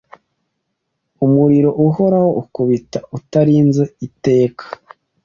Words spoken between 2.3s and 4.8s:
ukubita utarinze Iteka